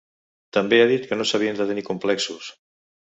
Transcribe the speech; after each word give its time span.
També 0.57 0.79
ha 0.83 0.87
dit 0.93 1.05
que 1.11 1.19
no 1.19 1.27
s’havien 1.33 1.59
de 1.61 1.67
tenir 1.73 1.87
complexos. 1.91 2.53